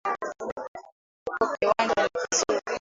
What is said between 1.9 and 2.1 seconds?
ni